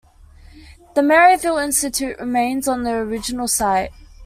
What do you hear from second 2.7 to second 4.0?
the original site.